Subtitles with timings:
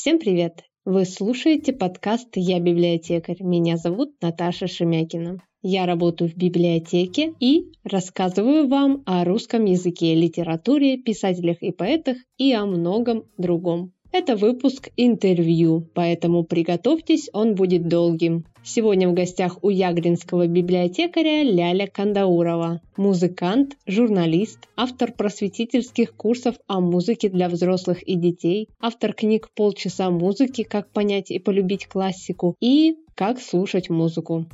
[0.00, 0.64] Всем привет!
[0.86, 3.36] Вы слушаете подкаст «Я библиотекарь».
[3.42, 5.42] Меня зовут Наташа Шемякина.
[5.60, 12.50] Я работаю в библиотеке и рассказываю вам о русском языке, литературе, писателях и поэтах и
[12.54, 13.92] о многом другом.
[14.12, 18.44] Это выпуск интервью, поэтому приготовьтесь, он будет долгим.
[18.64, 27.28] Сегодня в гостях у ягринского библиотекаря Ляля Кандаурова, музыкант, журналист, автор просветительских курсов о музыке
[27.28, 30.64] для взрослых и детей, автор книг «Полчаса музыки.
[30.64, 34.46] Как понять и полюбить классику» и «Как слушать музыку».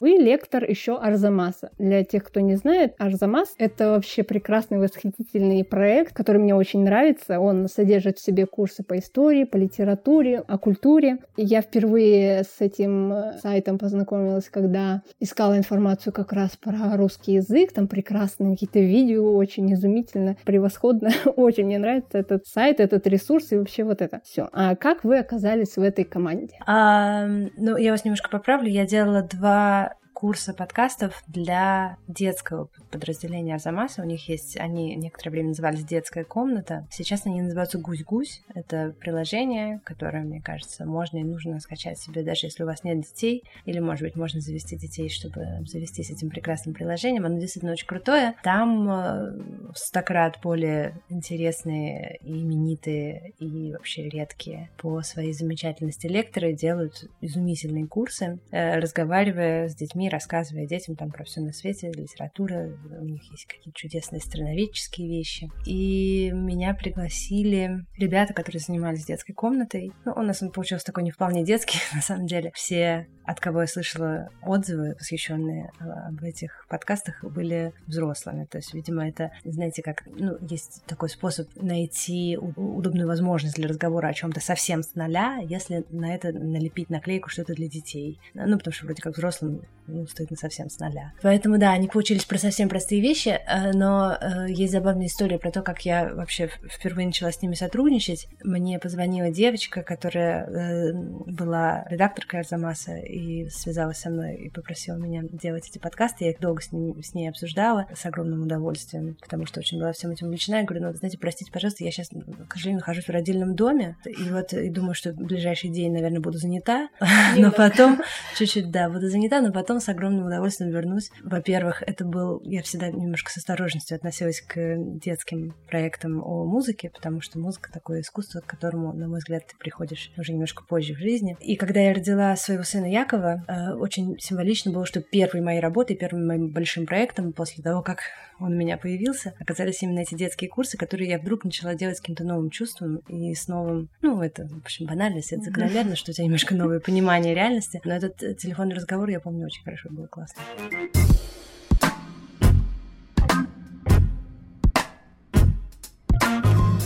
[0.00, 1.70] Вы лектор еще Арзамаса.
[1.78, 7.40] Для тех, кто не знает, Арзамас— это вообще прекрасный, восхитительный проект, который мне очень нравится.
[7.40, 11.18] Он содержит в себе курсы по истории, по литературе, о культуре.
[11.36, 17.34] И я впервые с этим э, сайтом познакомилась, когда искала информацию как раз про русский
[17.34, 17.72] язык.
[17.72, 21.10] Там прекрасные какие-то видео, очень изумительно, превосходно.
[21.36, 24.48] очень мне нравится этот сайт, этот ресурс и вообще вот это все.
[24.52, 26.54] А как вы оказались в этой команде?
[26.66, 28.68] А, ну, я вас немножко поправлю.
[28.68, 29.86] Я делала два
[30.16, 34.00] курса подкастов для детского подразделения Арзамаса.
[34.00, 36.86] У них есть, они некоторое время назывались «Детская комната».
[36.90, 38.40] Сейчас они называются «Гусь-гусь».
[38.54, 43.02] Это приложение, которое, мне кажется, можно и нужно скачать себе, даже если у вас нет
[43.02, 43.44] детей.
[43.66, 47.26] Или, может быть, можно завести детей, чтобы завестись этим прекрасным приложением.
[47.26, 48.36] Оно действительно очень крутое.
[48.42, 49.32] Там э,
[49.74, 58.38] стократ более интересные и именитые и вообще редкие по своей замечательности лекторы делают изумительные курсы,
[58.50, 63.46] э, разговаривая с детьми рассказывая детям там про все на свете, литература, у них есть
[63.46, 65.50] какие-то чудесные страноведческие вещи.
[65.64, 69.92] И меня пригласили ребята, которые занимались детской комнатой.
[70.04, 72.50] Ну, у нас он получился такой не вполне детский, на самом деле.
[72.54, 78.44] Все от кого я слышала отзывы, посвященные а, об этих подкастах, были взрослыми.
[78.44, 84.08] То есть, видимо, это, знаете, как, ну, есть такой способ найти удобную возможность для разговора
[84.08, 88.18] о чем-то совсем с нуля, если на это налепить наклейку что-то для детей.
[88.34, 91.12] Ну, потому что вроде как взрослым ну, стоит на совсем с нуля.
[91.22, 95.50] Поэтому, да, они получились про совсем простые вещи, э, но э, есть забавная история про
[95.50, 98.28] то, как я вообще впервые начала с ними сотрудничать.
[98.42, 105.22] Мне позвонила девочка, которая э, была редакторкой Арзамаса, и связалась со мной и попросила меня
[105.22, 106.24] делать эти подкасты.
[106.24, 109.92] Я их долго с, ним, с ней обсуждала с огромным удовольствием, потому что очень была
[109.92, 110.56] всем этим увлечена.
[110.56, 114.30] Я говорю, ну, знаете, простите, пожалуйста, я сейчас, к сожалению, нахожусь в родильном доме, и
[114.30, 116.88] вот и думаю, что в ближайший день, наверное, буду занята,
[117.36, 118.02] но потом
[118.36, 121.10] чуть-чуть, да, буду занята, но потом с огромным удовольствием вернусь.
[121.22, 127.22] Во-первых, это был, я всегда немножко с осторожностью относилась к детским проектам о музыке, потому
[127.22, 130.98] что музыка такое искусство, к которому, на мой взгляд, ты приходишь уже немножко позже в
[130.98, 131.36] жизни.
[131.40, 135.96] И когда я родила своего сына Якова, э, очень символично было, что первой моей работой,
[135.96, 138.00] первым моим большим проектом после того, как
[138.38, 142.00] он у меня появился, оказались именно эти детские курсы, которые я вдруг начала делать с
[142.00, 146.14] каким-то новым чувством и с новым, ну, это, в общем, банальность, это закономерно, что у
[146.14, 150.06] тебя немножко новое понимание реальности, но этот э, телефонный разговор, я помню, очень хорошо было
[150.06, 150.42] классно.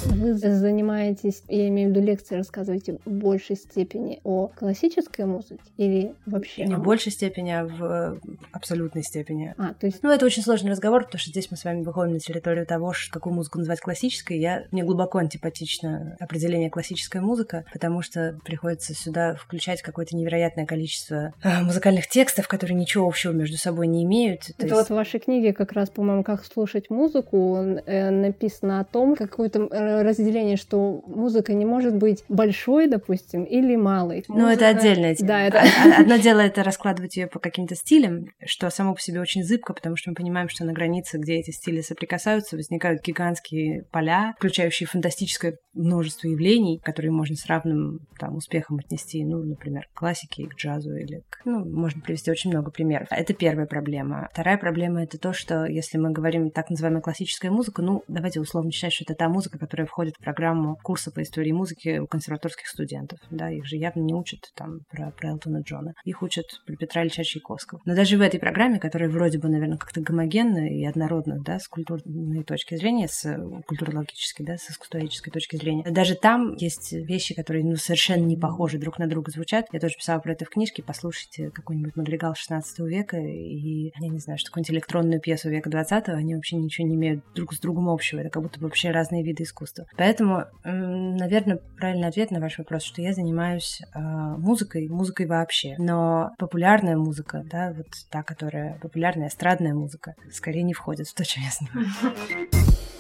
[0.07, 6.15] Вы занимаетесь, я имею в виду лекции, рассказываете в большей степени о классической музыке или
[6.27, 6.65] вообще?
[6.65, 8.21] Не в большей степени, а в
[8.53, 9.55] абсолютной степени.
[9.59, 10.03] А, то есть...
[10.03, 12.93] Ну, это очень сложный разговор, потому что здесь мы с вами выходим на территорию того,
[13.11, 14.39] какую музыку называть классической.
[14.39, 21.33] Я, мне глубоко антипатично определение классическая музыка, потому что приходится сюда включать какое-то невероятное количество
[21.43, 24.51] э, музыкальных текстов, которые ничего общего между собой не имеют.
[24.51, 24.75] Это есть...
[24.75, 29.69] вот в вашей книге как раз, по-моему, «Как слушать музыку» э, написано о том, какую-то
[30.03, 34.25] разделение, что музыка не может быть большой, допустим, или малой.
[34.29, 35.29] Ну, это отдельная тема.
[35.29, 35.63] Да, это...
[35.99, 39.97] Одно дело это раскладывать ее по каким-то стилям, что само по себе очень зыбко, потому
[39.97, 45.59] что мы понимаем, что на границе, где эти стили соприкасаются, возникают гигантские поля, включающие фантастическое
[45.75, 50.95] множество явлений, которые можно с равным там, успехом отнести, ну, например, к классике, к джазу
[50.95, 51.41] или к...
[51.45, 53.09] Ну, можно привести очень много примеров.
[53.11, 54.29] Это первая проблема.
[54.33, 58.73] Вторая проблема— это то, что если мы говорим так называемая классическая музыка, ну, давайте условно
[58.73, 62.07] считать, что это та музыка, которая входит входит в программу курса по истории музыки у
[62.07, 63.19] консерваторских студентов.
[63.31, 65.93] Да, их же явно не учат там про, про Элтона Джона.
[66.05, 67.81] Их учат про Петра Ильича Чайковского.
[67.85, 71.69] Но даже в этой программе, которая вроде бы, наверное, как-то гомогенна и однородна, да, с
[71.69, 77.65] культурной точки зрения, с культурологической, да, с искусствоведческой точки зрения, даже там есть вещи, которые,
[77.65, 79.67] ну, совершенно не похожи друг на друга звучат.
[79.73, 80.83] Я тоже писала про это в книжке.
[80.83, 86.09] Послушайте какой-нибудь Мадригал 16 века и, я не знаю, что какую-нибудь электронную пьесу века 20
[86.09, 88.21] они вообще ничего не имеют друг с другом общего.
[88.21, 89.70] Это как будто бы вообще разные виды искусства.
[89.97, 95.75] Поэтому, наверное, правильный ответ на ваш вопрос, что я занимаюсь э, музыкой, музыкой вообще.
[95.79, 101.25] Но популярная музыка, да, вот та, которая популярная эстрадная музыка, скорее не входит в то,
[101.25, 103.00] чем я занимаюсь.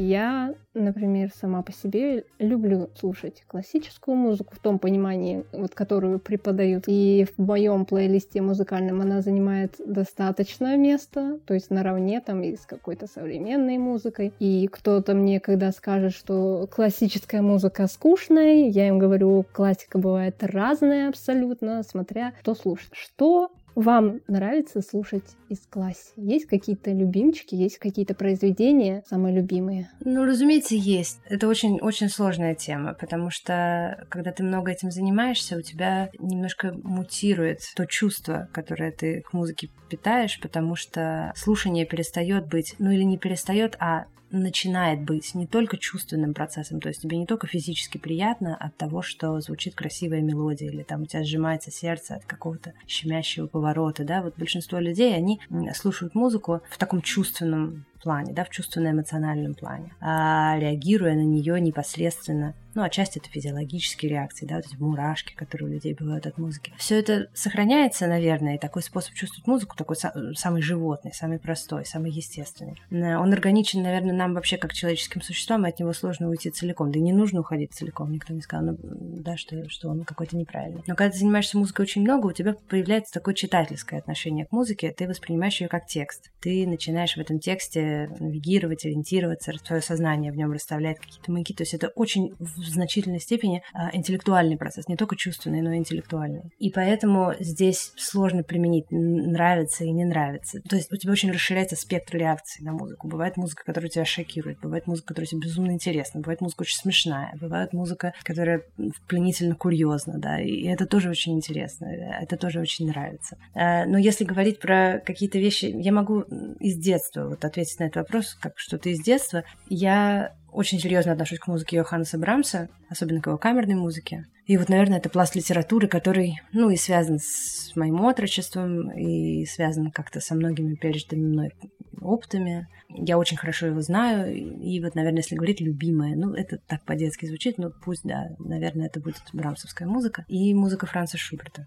[0.00, 6.84] Я, например, сама по себе люблю слушать классическую музыку в том понимании, вот, которую преподают.
[6.86, 12.64] И в моем плейлисте музыкальном она занимает достаточное место, то есть наравне там и с
[12.64, 14.32] какой-то современной музыкой.
[14.38, 21.10] И кто-то мне, когда скажет, что классическая музыка скучная, я им говорю, классика бывает разная
[21.10, 22.92] абсолютно, смотря кто слушает.
[22.94, 26.12] Что вам нравится слушать из классе?
[26.16, 29.90] Есть какие-то любимчики, есть какие-то произведения самые любимые?
[30.04, 31.20] Ну, разумеется, есть.
[31.26, 37.60] Это очень-очень сложная тема, потому что когда ты много этим занимаешься, у тебя немножко мутирует
[37.74, 43.18] то чувство, которое ты к музыке питаешь, потому что слушание перестает быть, ну или не
[43.18, 48.56] перестает, а начинает быть не только чувственным процессом, то есть тебе не только физически приятно
[48.56, 53.46] от того, что звучит красивая мелодия, или там у тебя сжимается сердце от какого-то щемящего
[53.46, 55.40] поворота, да, вот большинство людей, они
[55.74, 62.54] слушают музыку в таком чувственном плане, да, в чувственно-эмоциональном плане, а реагируя на нее непосредственно
[62.74, 66.72] ну, отчасти это физиологические реакции, да, вот эти мурашки, которые у людей бывают от музыки.
[66.78, 72.12] Все это сохраняется, наверное, и такой способ чувствовать музыку, такой самый животный, самый простой, самый
[72.12, 72.76] естественный.
[72.90, 76.92] Он органичен, наверное, нам вообще как человеческим существам, и от него сложно уйти целиком.
[76.92, 80.36] Да и не нужно уходить целиком, никто не сказал, ну, да, что, что он какой-то
[80.36, 80.84] неправильный.
[80.86, 84.94] Но когда ты занимаешься музыкой очень много, у тебя появляется такое читательское отношение к музыке,
[84.96, 86.30] ты воспринимаешь ее как текст.
[86.40, 91.54] Ты начинаешь в этом тексте навигировать, ориентироваться, твое сознание в нем расставляет какие-то маяки.
[91.54, 95.78] То есть это очень в значительной степени а, интеллектуальный процесс, не только чувственный, но и
[95.78, 96.42] интеллектуальный.
[96.58, 100.60] И поэтому здесь сложно применить нравится и не нравится.
[100.68, 103.08] То есть у тебя очень расширяется спектр реакций на музыку.
[103.08, 107.36] Бывает музыка, которая тебя шокирует, бывает музыка, которая тебе безумно интересна, бывает музыка очень смешная,
[107.40, 108.62] бывает музыка, которая
[109.08, 113.36] пленительно курьезна, да, и это тоже очень интересно, это тоже очень нравится.
[113.54, 116.20] А, но если говорить про какие-то вещи, я могу
[116.60, 119.44] из детства вот ответить на этот вопрос, как что-то из детства.
[119.68, 124.26] Я очень серьезно отношусь к музыке Йоханнеса Брамса, особенно к его камерной музыке.
[124.46, 129.90] И вот, наверное, это пласт литературы, который, ну, и связан с моим отрочеством, и связан
[129.90, 131.52] как-то со многими пережитыми мной
[132.00, 132.66] опытами.
[132.88, 137.26] Я очень хорошо его знаю, и вот, наверное, если говорить любимое, ну, это так по-детски
[137.26, 141.66] звучит, но пусть, да, наверное, это будет брамсовская музыка и музыка Франца Шуберта.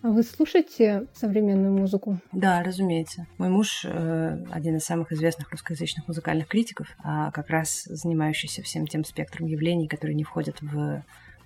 [0.00, 2.18] А вы слушаете современную музыку?
[2.32, 3.26] Да, разумеется.
[3.36, 8.86] Мой муж э, один из самых известных русскоязычных музыкальных критиков, а как раз занимающийся всем
[8.86, 11.02] тем спектром явлений, которые не входят в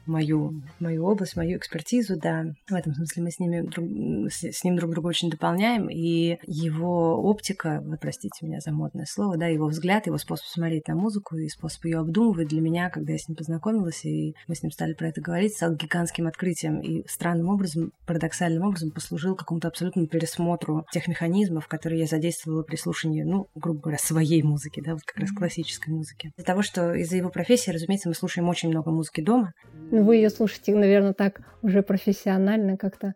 [0.06, 2.44] мою, мою область, мою экспертизу, да.
[2.68, 6.38] В этом смысле мы с, ними друг, с, с ним друг друга очень дополняем, и
[6.46, 10.94] его оптика, вы простите меня за модное слово, да, его взгляд, его способ смотреть на
[10.94, 14.62] музыку и способ ее обдумывать для меня, когда я с ним познакомилась, и мы с
[14.62, 19.68] ним стали про это говорить, стал гигантским открытием, и странным образом, парадоксальным образом послужил какому-то
[19.68, 24.92] абсолютному пересмотру тех механизмов, которые я задействовала при слушании, ну, грубо говоря, своей музыки, да,
[24.92, 26.32] вот как раз классической музыки.
[26.36, 29.52] Из-за того, что из-за его профессии, разумеется, мы слушаем очень много музыки дома,
[29.92, 33.12] ну, вы ее слушаете, наверное, так уже профессионально как-то.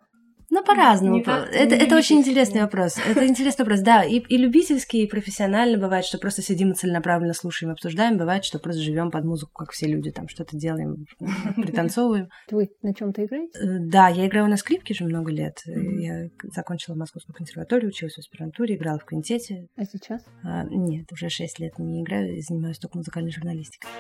[0.51, 1.19] Ну, по-разному.
[1.19, 2.99] Это, это очень интересный вопрос.
[2.99, 4.05] Это интересный вопрос, да.
[4.05, 8.19] И, и любительский, и профессионально бывает, что просто сидим и целенаправленно слушаем, обсуждаем.
[8.19, 11.07] Бывает, что просто живем под музыку, как все люди, там что-то делаем,
[11.57, 12.29] пританцовываем.
[12.51, 13.59] Вы на чем-то играете?
[13.59, 15.63] Э, да, я играю на скрипке уже много лет.
[15.67, 19.67] Я закончила Московскую консерваторию, училась в аспирантуре, играла в квинтете.
[19.77, 20.23] А сейчас?
[20.45, 23.91] А, нет, уже шесть лет не играю, занимаюсь только музыкальной журналистикой.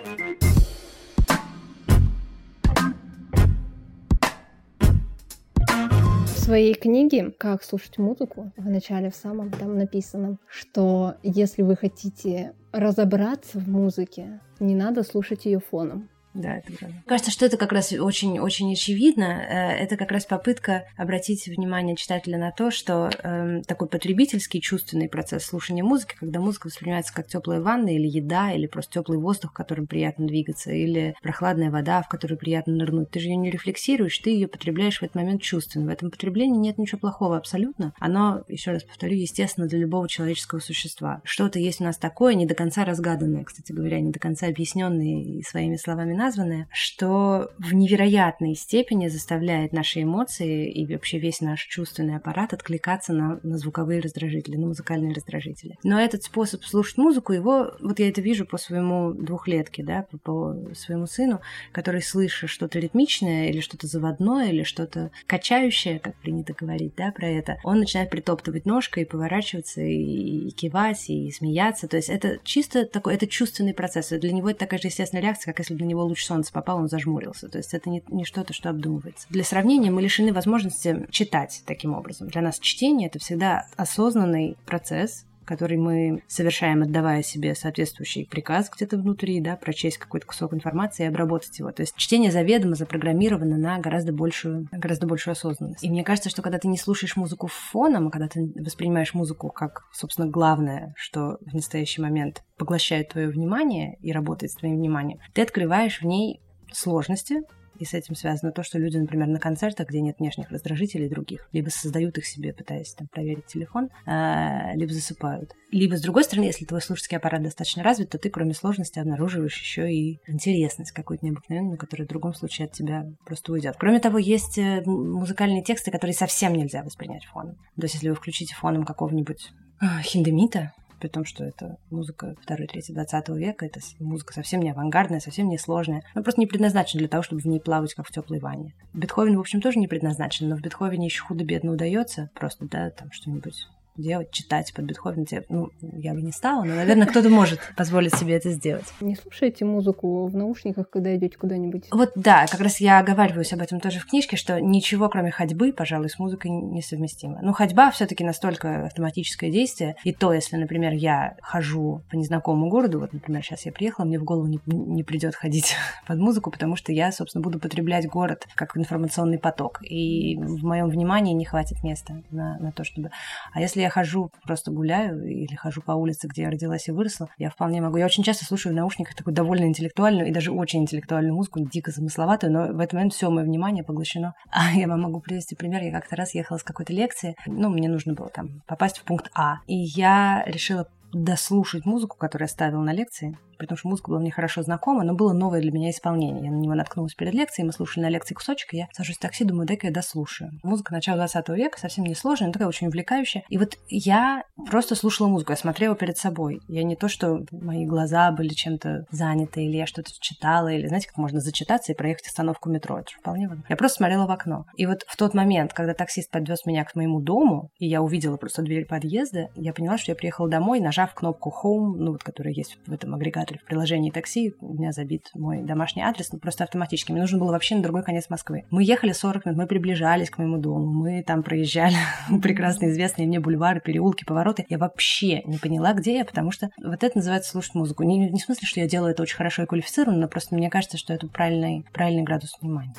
[6.47, 12.53] Своей книге «Как слушать музыку» в начале, в самом там написано, что если вы хотите
[12.71, 16.09] разобраться в музыке, не надо слушать ее фоном.
[16.37, 16.97] Да, это правда.
[17.07, 19.25] Кажется, что это как раз очень-очень очевидно.
[19.25, 25.09] Э, это как раз попытка обратить внимание читателя на то, что э, такой потребительский чувственный
[25.09, 29.53] процесс слушания музыки, когда музыка воспринимается как теплая ванна или еда, или просто теплый воздух,
[29.53, 33.11] в котором приятно двигаться, или прохладная вода, в которой приятно нырнуть.
[33.11, 35.87] Ты же ее не рефлексируешь, ты ее потребляешь в этот момент чувственно.
[35.87, 37.95] В этом потреблении нет ничего плохого абсолютно.
[37.99, 41.23] Оно, еще раз повторю, естественно для любого человеческого существа.
[41.25, 45.43] Что-то есть у нас такое, не до конца разгаданное, кстати говоря, не до конца объясненное
[45.43, 52.17] своими словами названное, что в невероятной степени заставляет наши эмоции и вообще весь наш чувственный
[52.17, 55.79] аппарат откликаться на, на звуковые раздражители, на музыкальные раздражители.
[55.85, 60.19] Но этот способ слушать музыку, его, вот я это вижу по своему двухлетке, да, по,
[60.19, 61.41] по своему сыну,
[61.73, 67.29] который, слыша что-то ритмичное или что-то заводное, или что-то качающее, как принято говорить, да, про
[67.29, 71.87] это, он начинает притоптывать ножкой и поворачиваться, и, и кивать, и смеяться.
[71.87, 74.09] То есть это чисто такой, это чувственный процесс.
[74.09, 76.89] Для него это такая же естественная реакция, как если для него луч солнца попал, он
[76.89, 77.49] зажмурился.
[77.49, 79.27] То есть это не, не что-то, что обдумывается.
[79.29, 82.29] Для сравнения, мы лишены возможности читать таким образом.
[82.29, 88.99] Для нас чтение— это всегда осознанный процесс, который мы совершаем, отдавая себе соответствующий приказ где-то
[88.99, 91.73] внутри, да, прочесть какой-то кусок информации и обработать его.
[91.73, 95.85] То есть чтение заведомо запрограммировано на гораздо большую, гораздо большую осознанность.
[95.85, 99.49] И мне кажется, что когда ты не слушаешь музыку фоном, а когда ты воспринимаешь музыку
[99.49, 105.21] как, собственно, главное, что в настоящий момент поглощает твое внимание и работает с твоим вниманием,
[105.33, 106.41] ты открываешь в ней
[106.73, 107.43] сложности,
[107.79, 111.49] и с этим связано то, что люди, например, на концертах, где нет внешних раздражителей других,
[111.53, 115.55] либо создают их себе, пытаясь там проверить телефон, а, либо засыпают.
[115.71, 119.59] Либо, с другой стороны, если твой слушательский аппарат достаточно развит, то ты, кроме сложности, обнаруживаешь
[119.59, 123.77] еще и интересность какую-то необыкновенную, которая в другом случае от тебя просто уйдет.
[123.79, 127.57] Кроме того, есть э, музыкальные тексты, которые совсем нельзя воспринять фоном.
[127.77, 132.93] То есть, если вы включите фоном какого-нибудь а, хиндемита, при том, что это музыка 2-3
[132.93, 136.03] 20 века, это музыка совсем не авангардная, совсем не сложная.
[136.15, 138.75] Она просто не предназначена для того, чтобы в ней плавать, как в теплой ванне.
[138.95, 143.11] Бетховен, в общем, тоже не предназначен, но в Бетховене еще худо-бедно удается просто, да, там
[143.13, 145.27] что-нибудь делать, читать под Бетховен.
[145.49, 148.87] Ну, я бы не стала, но, наверное, кто-то может позволить себе это сделать.
[149.01, 151.87] Не слушаете музыку в наушниках, когда идете куда-нибудь?
[151.91, 155.73] Вот да, как раз я оговариваюсь об этом тоже в книжке, что ничего, кроме ходьбы,
[155.73, 157.39] пожалуй, с музыкой несовместимо.
[157.43, 162.69] Ну, ходьба все таки настолько автоматическое действие, и то, если, например, я хожу по незнакомому
[162.69, 165.75] городу, вот, например, сейчас я приехала, мне в голову не, не придет ходить
[166.07, 170.89] под музыку, потому что я, собственно, буду потреблять город как информационный поток, и в моем
[170.89, 173.11] внимании не хватит места на, на то, чтобы...
[173.53, 177.29] А если я хожу, просто гуляю или хожу по улице, где я родилась и выросла,
[177.39, 177.97] я вполне могу.
[177.97, 181.91] Я очень часто слушаю в наушниках такую довольно интеллектуальную и даже очень интеллектуальную музыку, дико
[181.91, 184.35] замысловатую, но в этот момент все мое внимание поглощено.
[184.51, 185.83] А я вам могу привести пример.
[185.83, 189.31] Я как-то раз ехала с какой-то лекции, ну, мне нужно было там попасть в пункт
[189.35, 194.21] А, и я решила дослушать музыку, которую я ставила на лекции, потому что музыка была
[194.21, 196.45] мне хорошо знакома, но было новое для меня исполнение.
[196.45, 199.21] Я на него наткнулась перед лекцией, мы слушали на лекции кусочек, и я сажусь в
[199.21, 200.53] такси, думаю, дай-ка я дослушаю.
[200.63, 203.45] Музыка начала 20 века, совсем не сложная, такая очень увлекающая.
[203.49, 206.61] И вот я просто слушала музыку, я смотрела перед собой.
[206.69, 211.09] Я не то, что мои глаза были чем-то заняты, или я что-то читала, или знаете,
[211.09, 212.99] как можно зачитаться и проехать остановку метро.
[212.99, 213.67] Это же вполне возможно.
[213.69, 214.67] Я просто смотрела в окно.
[214.77, 218.37] И вот в тот момент, когда таксист подвез меня к моему дому, и я увидела
[218.37, 222.55] просто дверь подъезда, я поняла, что я приехала домой, нажав кнопку Home, ну вот, которая
[222.55, 223.15] есть в этом
[223.47, 227.13] агрегаторе в приложении такси, у меня забит мой домашний адрес, ну, просто автоматически.
[227.13, 228.65] Мне нужно было вообще на другой конец Москвы.
[228.71, 231.97] Мы ехали 40 минут, мы приближались к моему дому, мы там проезжали
[232.43, 234.67] прекрасно известные мне бульвары, переулки, повороты.
[234.69, 238.03] Я вообще не поняла, где я, потому что вот это называется слушать музыку.
[238.03, 240.71] Не, не в смысле, что я делаю это очень хорошо и квалифицированно, но просто мне
[240.71, 242.95] кажется, что это правильный, правильный градус внимания.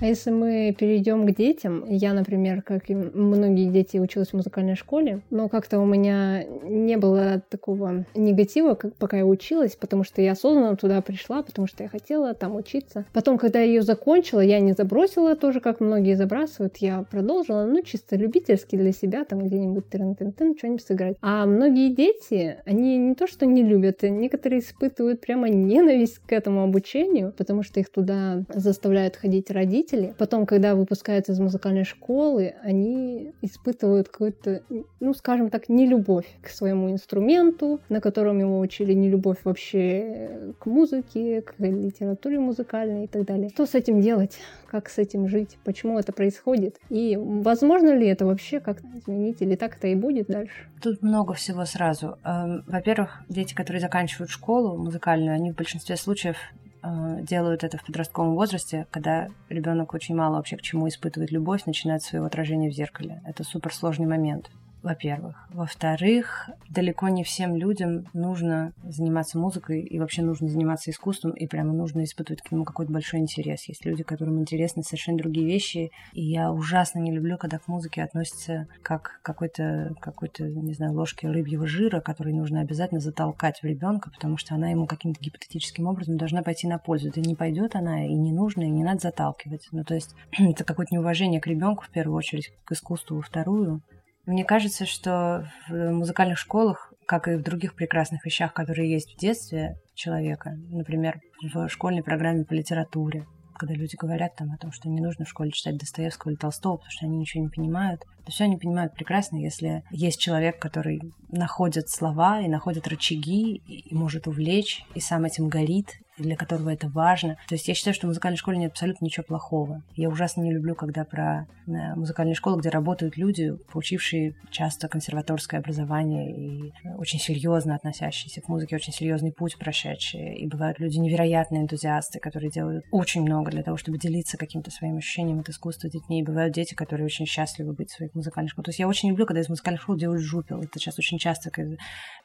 [0.00, 4.76] А если мы перейдем к детям, я, например, как и многие дети, училась в музыкальной
[4.76, 10.22] школе, но как-то у меня не было такого негатива, как пока я училась, потому что
[10.22, 13.06] я осознанно туда пришла, потому что я хотела там учиться.
[13.12, 17.82] Потом, когда я ее закончила, я не забросила тоже, как многие забрасывают, я продолжила, ну,
[17.82, 21.16] чисто любительски для себя, там где-нибудь тын-тын-тын, что-нибудь сыграть.
[21.22, 26.62] А многие дети, они не то что не любят, некоторые испытывают прямо ненависть к этому
[26.62, 32.54] обучению, потому что их туда заставляют ходить родители, родители, потом, когда выпускаются из музыкальной школы,
[32.62, 34.62] они испытывают какую-то,
[35.00, 41.42] ну, скажем так, нелюбовь к своему инструменту, на котором его учили, нелюбовь вообще к музыке,
[41.42, 43.48] к литературе музыкальной и так далее.
[43.50, 44.38] Что с этим делать?
[44.66, 45.58] Как с этим жить?
[45.64, 46.76] Почему это происходит?
[46.90, 49.40] И возможно ли это вообще как-то изменить?
[49.40, 50.68] Или так это и будет дальше?
[50.82, 52.18] Тут много всего сразу.
[52.24, 56.36] Эм, во-первых, дети, которые заканчивают школу музыкальную, они в большинстве случаев
[56.82, 62.02] делают это в подростковом возрасте, когда ребенок очень мало вообще к чему испытывает любовь, начинает
[62.02, 63.22] своего отражения в зеркале.
[63.24, 64.50] Это суперсложный момент
[64.82, 65.48] во-первых.
[65.50, 71.72] Во-вторых, далеко не всем людям нужно заниматься музыкой и вообще нужно заниматься искусством, и прямо
[71.72, 73.68] нужно испытывать к нему какой-то большой интерес.
[73.68, 78.02] Есть люди, которым интересны совершенно другие вещи, и я ужасно не люблю, когда к музыке
[78.02, 84.10] относятся как какой-то, какой-то, не знаю, ложки рыбьего жира, который нужно обязательно затолкать в ребенка,
[84.10, 87.10] потому что она ему каким-то гипотетическим образом должна пойти на пользу.
[87.14, 89.68] Да не пойдет она, и не нужно, и не надо заталкивать.
[89.72, 93.82] Ну, то есть это какое-то неуважение к ребенку в первую очередь, к искусству во вторую.
[94.28, 99.18] Мне кажется, что в музыкальных школах, как и в других прекрасных вещах, которые есть в
[99.18, 104.90] детстве человека, например, в школьной программе по литературе, когда люди говорят там о том, что
[104.90, 108.02] не нужно в школе читать Достоевского или Толстого, потому что они ничего не понимают.
[108.26, 113.94] То все они понимают прекрасно, если есть человек, который находит слова и находит рычаги и
[113.94, 117.36] может увлечь, и сам этим горит, для которого это важно.
[117.48, 119.82] То есть я считаю, что в музыкальной школе нет абсолютно ничего плохого.
[119.96, 125.60] Я ужасно не люблю, когда про э, музыкальные школы, где работают люди, получившие часто консерваторское
[125.60, 130.36] образование и очень серьезно относящиеся к музыке, очень серьезный путь прошедшие.
[130.38, 134.96] И бывают люди невероятные энтузиасты, которые делают очень много для того, чтобы делиться каким-то своим
[134.96, 136.20] ощущением от искусства детьми.
[136.20, 138.66] И бывают дети, которые очень счастливы быть в своих музыкальных школах.
[138.66, 140.60] То есть я очень люблю, когда из музыкальных школ делают жупел.
[140.60, 141.50] Это сейчас очень часто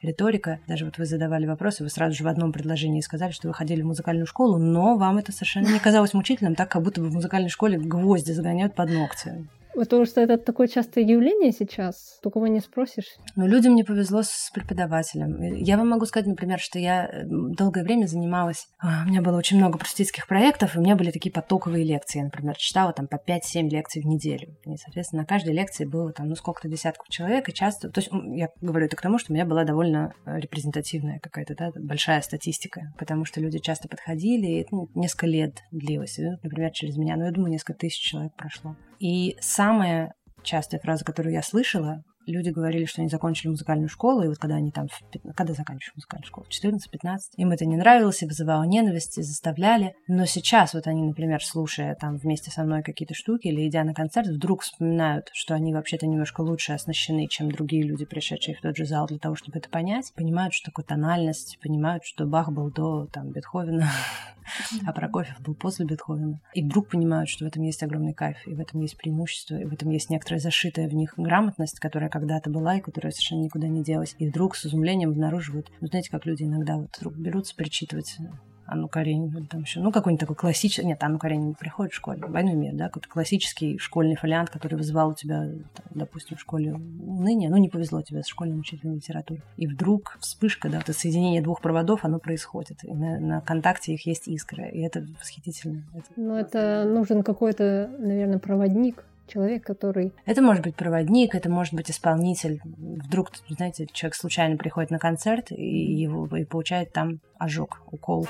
[0.02, 0.60] риторика.
[0.66, 3.82] Даже вот вы задавали вопросы, вы сразу же в одном предложении сказали, что вы ходили
[3.84, 7.48] музыкальную школу, но вам это совершенно не казалось мучительным, так как будто бы в музыкальной
[7.48, 9.46] школе гвозди загоняют под ногти.
[9.74, 13.16] Потому что это такое частое явление сейчас, у кого не спросишь.
[13.36, 15.42] Ну, людям не повезло с преподавателем.
[15.56, 18.68] Я вам могу сказать, например, что я э, долгое время занималась...
[18.78, 22.18] А, у меня было очень много простительских проектов, и у меня были такие потоковые лекции.
[22.18, 24.56] Я, например, читала там по 5-7 лекций в неделю.
[24.64, 27.90] И, соответственно, на каждой лекции было там, ну, сколько-то десятков человек, и часто...
[27.90, 31.54] То есть я говорю это к тому, что у меня была довольно э, репрезентативная какая-то,
[31.56, 36.18] да, большая статистика, потому что люди часто подходили, и ну, несколько лет длилось.
[36.42, 38.76] Например, через меня, ну, я думаю, несколько тысяч человек прошло.
[39.04, 44.28] И самая частая фраза, которую я слышала, люди говорили, что они закончили музыкальную школу, и
[44.28, 44.88] вот когда они там,
[45.34, 49.94] когда заканчивают музыкальную школу, 14-15, им это не нравилось и вызывало ненависть, и заставляли.
[50.08, 53.94] Но сейчас вот они, например, слушая там вместе со мной какие-то штуки или идя на
[53.94, 58.76] концерт, вдруг вспоминают, что они вообще-то немножко лучше оснащены, чем другие люди, пришедшие в тот
[58.76, 62.70] же зал для того, чтобы это понять, понимают, что такое тональность, понимают, что Бах был
[62.70, 63.90] до там Бетховена,
[64.86, 66.40] а Прокофьев был после Бетховена.
[66.54, 69.64] И вдруг понимают, что в этом есть огромный кайф, и в этом есть преимущество, и
[69.64, 73.66] в этом есть некоторая зашитая в них грамотность, которая когда-то была и которая совершенно никуда
[73.66, 74.14] не делась.
[74.18, 78.18] И вдруг с изумлением обнаруживают, ну, знаете, как люди иногда вот вдруг берутся перечитывать
[78.66, 82.24] Анну Каренину, там еще, ну, какой-нибудь такой классический, нет, Анну Каренину не приходит в школе,
[82.24, 85.40] «Войну и мир», да, какой-то классический школьный фолиант, который вызывал у тебя,
[85.74, 89.42] там, допустим, в школе ныне, ну, не повезло тебе с школьным учителем литературы.
[89.56, 94.06] И вдруг вспышка, да, это соединение двух проводов, оно происходит, и на, на контакте их
[94.06, 95.84] есть искра, и это восхитительно.
[95.92, 100.12] Это ну, это нужен какой-то, наверное, проводник, человек, который...
[100.26, 102.60] Это может быть проводник, это может быть исполнитель.
[102.64, 108.26] Вдруг, знаете, человек случайно приходит на концерт и, его, и получает там ожог, укол.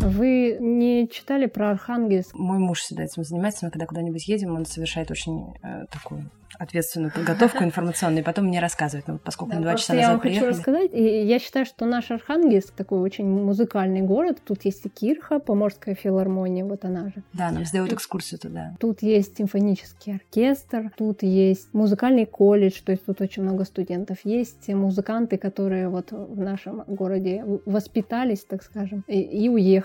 [0.00, 2.34] Вы не читали про Архангельск?
[2.34, 3.64] Мой муж всегда этим занимается.
[3.64, 8.60] Мы когда куда-нибудь едем, он совершает очень э, такую ответственную подготовку информационную, и потом мне
[8.60, 10.46] рассказывать, ну, поскольку да, мы два часа назад я вам приехали.
[10.46, 14.88] хочу рассказать, и я считаю, что наш Архангельск такой очень музыкальный город, тут есть и
[14.88, 17.22] Кирха, Поморская филармония, вот она же.
[17.32, 18.74] Да, нам сделают экскурсию туда.
[18.78, 24.68] Тут есть симфонический оркестр, тут есть музыкальный колледж, то есть тут очень много студентов, есть
[24.68, 29.81] музыканты, которые вот в нашем городе воспитались, так скажем, и, и уехали.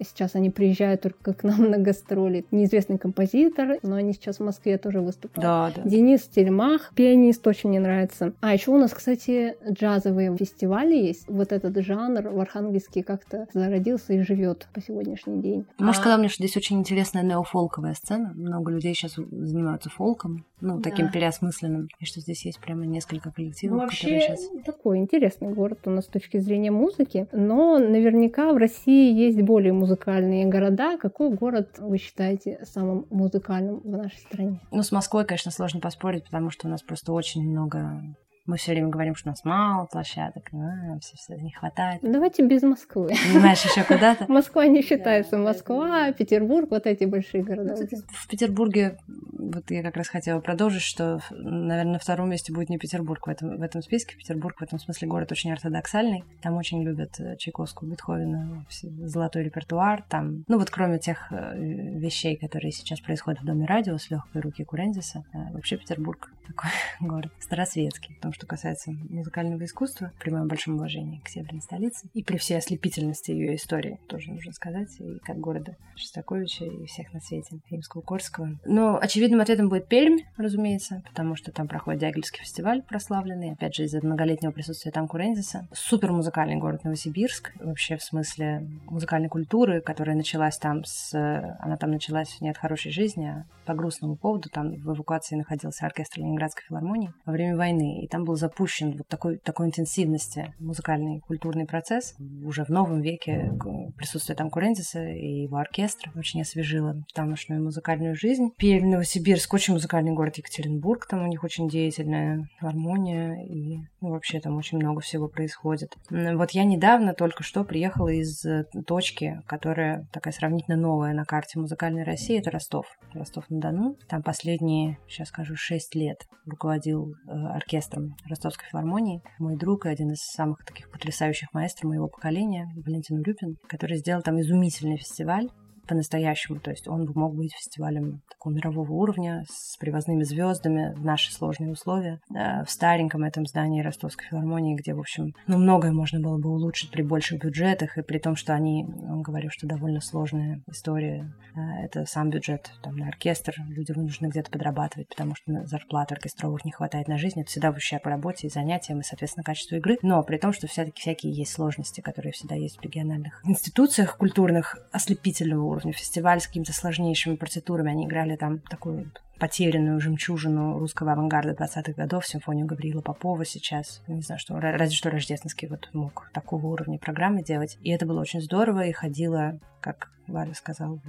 [0.00, 2.44] Сейчас они приезжают только к нам на гастроли.
[2.50, 5.42] Неизвестный композитор, но они сейчас в Москве тоже выступают.
[5.42, 5.88] Да, да.
[5.88, 8.32] Денис Тельмах, пианист, очень мне нравится.
[8.40, 11.28] А еще у нас, кстати, джазовые фестивали есть.
[11.28, 15.66] Вот этот жанр в Архангельске как-то зародился и живет по сегодняшний день.
[15.78, 16.00] Может, а...
[16.00, 18.32] сказал мне, что здесь очень интересная неофолковая сцена.
[18.34, 21.12] Много людей сейчас занимаются фолком, ну, таким да.
[21.12, 21.88] переосмысленным.
[22.00, 24.64] И что здесь есть прямо несколько коллективов, ну, вообще, которые сейчас...
[24.64, 27.28] такой интересный город у нас с точки зрения музыки.
[27.32, 30.98] Но наверняка в России есть более музыкальные города.
[30.98, 34.60] Какой город вы считаете самым музыкальным в нашей стране?
[34.70, 38.02] Ну, с Москвой, конечно, сложно поспорить спорить, потому что у нас просто очень много
[38.48, 42.00] мы все время говорим, что у нас мало площадок, а, все, все не хватает.
[42.02, 43.10] Давайте без Москвы.
[43.30, 44.24] Понимаешь, еще куда-то.
[44.32, 45.36] Москва не считается.
[45.36, 47.76] Москва, Петербург, вот эти большие города.
[47.78, 52.70] Ну, в Петербурге, вот я как раз хотела продолжить, что, наверное, на втором месте будет
[52.70, 54.16] не Петербург в этом, в этом списке.
[54.16, 56.24] Петербург в этом смысле город очень ортодоксальный.
[56.40, 60.02] Там очень любят э, Чайковского, Бетховена, золотой репертуар.
[60.08, 64.40] Там, ну вот кроме тех э, вещей, которые сейчас происходят в Доме радио с легкой
[64.40, 70.46] руки Курензиса, э, вообще Петербург такой город старосветский, потому что касается музыкального искусства, при моем
[70.46, 75.18] большом уважении к северной столице и при всей ослепительности ее истории, тоже нужно сказать, и
[75.24, 78.56] как города Шостаковича и всех на свете, Римского Корского.
[78.64, 83.84] Но очевидным ответом будет Пермь, разумеется, потому что там проходит Дягильский фестиваль прославленный, опять же,
[83.84, 85.66] из-за многолетнего присутствия там Курензиса.
[85.72, 91.12] Супер музыкальный город Новосибирск, вообще в смысле музыкальной культуры, которая началась там с...
[91.58, 94.48] Она там началась не от хорошей жизни, а по грустному поводу.
[94.48, 99.08] Там в эвакуации находился оркестр Ленинградской филармонии во время войны, и там был запущен вот
[99.08, 102.14] такой, такой интенсивности музыкальный культурный процесс.
[102.44, 103.52] Уже в новом веке
[103.96, 108.50] присутствие там Курензиса и его оркестра очень освежило тамошнюю музыкальную жизнь.
[108.58, 114.40] Пермь, Новосибирск, очень музыкальный город Екатеринбург, там у них очень деятельная гармония и ну, вообще
[114.40, 115.96] там очень много всего происходит.
[116.10, 121.58] Вот я недавно только что приехала из э, точки, которая такая сравнительно новая на карте
[121.58, 122.86] музыкальной России, это Ростов.
[123.14, 123.96] Ростов-на-Дону.
[124.08, 129.22] Там последние, сейчас скажу, шесть лет руководил э, оркестром Ростовской филармонии.
[129.38, 134.22] Мой друг и один из самых таких потрясающих маэстро моего поколения, Валентин Урюпин, который сделал
[134.22, 135.48] там изумительный фестиваль
[135.88, 136.60] по-настоящему.
[136.60, 141.32] То есть он бы мог быть фестивалем такого мирового уровня с привозными звездами в наши
[141.32, 142.20] сложные условия.
[142.30, 146.90] В стареньком этом здании Ростовской филармонии, где, в общем, ну, многое можно было бы улучшить
[146.90, 151.32] при больших бюджетах, и при том, что они, он говорил, что довольно сложная история.
[151.54, 156.64] Э, это сам бюджет там, на оркестр, люди вынуждены где-то подрабатывать, потому что зарплат оркестровых
[156.64, 157.40] не хватает на жизнь.
[157.40, 159.98] Это всегда в ущерб работе и занятиям, и, соответственно, качеству игры.
[160.02, 164.78] Но при том, что все-таки всякие есть сложности, которые всегда есть в региональных институциях культурных
[164.92, 167.90] ослепительного уровня уровня фестиваль с какими-то сложнейшими партитурами.
[167.90, 174.02] Они играли там такую потерянную жемчужину русского авангарда 20-х годов, симфонию Гавриила Попова сейчас.
[174.08, 177.78] Не знаю, что, разве что Рождественский вот мог такого уровня программы делать.
[177.82, 181.00] И это было очень здорово, и ходила, как Валя сказала,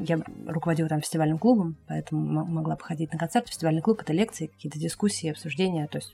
[0.00, 3.48] я руководила там фестивальным клубом, поэтому могла походить на концерт.
[3.48, 6.12] Фестивальный клуб— это лекции, какие-то дискуссии, обсуждения, то есть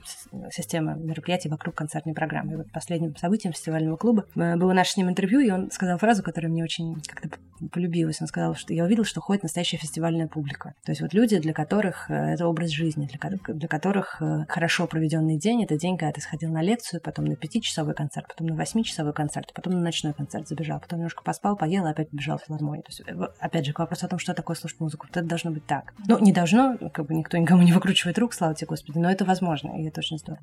[0.50, 2.52] система мероприятий вокруг концертной программы.
[2.52, 5.96] И вот последним событием фестивального клуба э, было наше с ним интервью, и он сказал
[5.98, 7.30] фразу, которая мне очень как-то
[7.68, 8.20] полюбилась.
[8.20, 10.74] Он сказал, что я увидел, что ходит настоящая фестивальная публика.
[10.84, 14.86] То есть вот люди, для которых э, это образ жизни, для, для которых э, хорошо
[14.86, 18.56] проведенный день— это день, когда ты сходил на лекцию, потом на пятичасовой концерт, потом на
[18.56, 22.82] восьмичасовой концерт, потом на ночной концерт забежал, потом немножко поспал, поел, опять побежал в филармонию.
[22.84, 25.06] То есть, э, опять же, к вопросу о том, что такое слушать музыку.
[25.08, 25.94] Вот это должно быть так.
[26.06, 29.24] Ну, не должно, как бы никто никому не выкручивает рук, слава тебе, Господи, но это
[29.24, 30.42] возможно, и это очень здорово.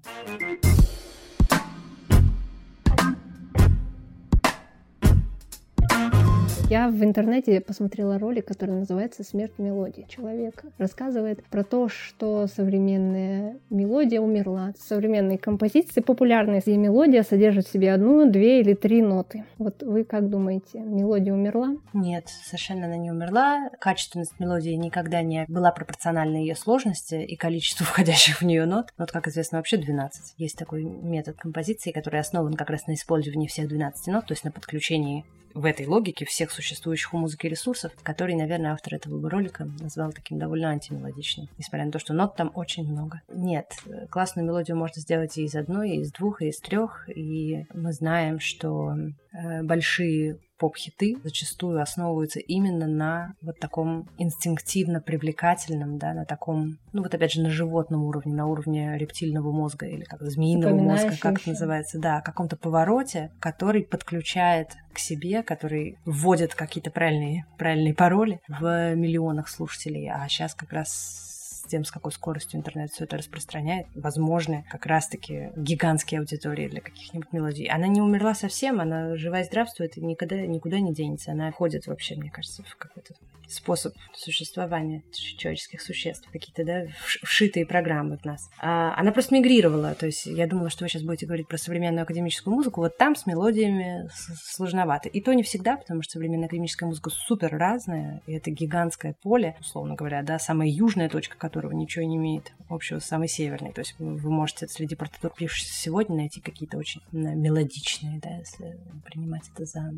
[6.70, 10.68] Я в интернете посмотрела ролик, который называется «Смерть мелодии человека».
[10.78, 14.74] Рассказывает про то, что современная мелодия умерла.
[14.80, 19.46] Современные композиции популярные, где мелодия содержит в себе одну, две или три ноты.
[19.58, 21.76] Вот вы как думаете, мелодия умерла?
[21.94, 23.72] Нет, совершенно она не умерла.
[23.80, 28.94] Качественность мелодии никогда не была пропорциональна ее сложности и количеству входящих в нее нот.
[29.00, 30.36] Вот, как известно, вообще 12.
[30.38, 34.44] Есть такой метод композиции, который основан как раз на использовании всех 12 нот, то есть
[34.44, 35.26] на подключении
[35.60, 40.40] в этой логике всех существующих у музыки ресурсов, который, наверное, автор этого ролика назвал таким
[40.40, 43.22] довольно антимелодичным, несмотря на то, что нот там очень много.
[43.28, 43.74] Нет,
[44.10, 47.92] классную мелодию можно сделать и из одной, и из двух, и из трех, и мы
[47.92, 56.26] знаем, что э, большие поп-хиты зачастую основываются именно на вот таком инстинктивно привлекательном, да, на
[56.26, 60.76] таком, ну вот опять же на животном уровне, на уровне рептильного мозга или как змеиного
[60.76, 67.46] мозга, как это называется, да, каком-то повороте, который подключает к себе, который вводит какие-то правильные,
[67.58, 73.06] правильные пароли в миллионах слушателей, а сейчас как раз тем, с какой скоростью интернет все
[73.06, 77.68] это распространяет, возможны как раз-таки гигантские аудитории для каких-нибудь мелодий.
[77.68, 81.32] Она не умерла совсем, она жива и здравствует, и никогда, никуда не денется.
[81.32, 83.14] Она входит вообще, мне кажется, в какой-то
[83.50, 86.86] способ существования человеческих существ, какие-то, да,
[87.24, 88.50] вшитые программы в нас.
[88.60, 92.04] А она просто мигрировала, то есть я думала, что вы сейчас будете говорить про современную
[92.04, 94.08] академическую музыку, вот там с мелодиями
[94.44, 95.10] сложновато.
[95.10, 99.56] И то не всегда, потому что современная академическая музыка супер разная, и это гигантское поле,
[99.60, 103.74] условно говоря, да, самая южная точка, которого ничего не имеет общего с самой северной.
[103.74, 109.50] То есть вы можете среди партитур, пишущихся сегодня, найти какие-то очень мелодичные, да, если принимать
[109.54, 109.92] это за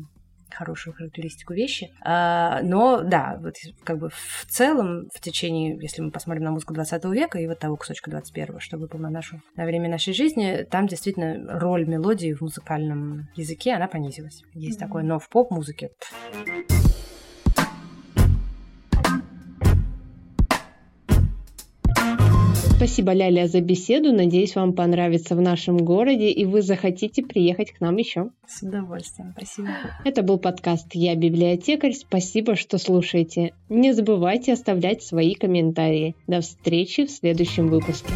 [0.54, 1.92] хорошую характеристику вещи.
[2.02, 6.74] А, но да, вот как бы в целом в течение, если мы посмотрим на музыку
[6.74, 10.66] 20 века и вот того кусочка 21 что выпал на нашу на время нашей жизни,
[10.70, 14.42] там действительно роль мелодии в музыкальном языке, она понизилась.
[14.52, 14.80] Есть mm-hmm.
[14.80, 15.90] такое, но в поп-музыке...
[22.82, 24.12] Спасибо, Ляля, за беседу.
[24.12, 28.30] Надеюсь, вам понравится в нашем городе, и вы захотите приехать к нам еще.
[28.48, 29.34] С удовольствием.
[29.36, 29.68] Спасибо.
[30.04, 31.92] Это был подкаст «Я библиотекарь».
[31.92, 33.54] Спасибо, что слушаете.
[33.68, 36.16] Не забывайте оставлять свои комментарии.
[36.26, 38.14] До встречи в следующем выпуске.